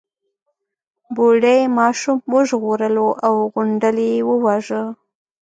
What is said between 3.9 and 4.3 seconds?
يې